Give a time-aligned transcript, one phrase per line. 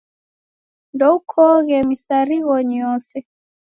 [0.93, 3.15] Ndoukoghe misarighonyi yose.